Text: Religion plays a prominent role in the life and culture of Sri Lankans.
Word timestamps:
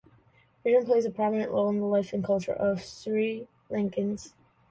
Religion 0.65 0.83
plays 0.87 1.05
a 1.05 1.11
prominent 1.11 1.51
role 1.51 1.69
in 1.69 1.77
the 1.77 1.85
life 1.85 2.11
and 2.11 2.23
culture 2.23 2.53
of 2.53 2.83
Sri 2.83 3.47
Lankans. 3.69 4.33